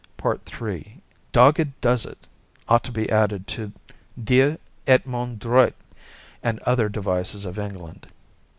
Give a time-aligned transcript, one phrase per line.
[0.57, 0.99] III
[1.31, 2.17] "Dogged does it"
[2.67, 3.71] ought to be added to
[4.23, 5.75] "Dieu et mon droit"
[6.41, 8.07] and other devices of England.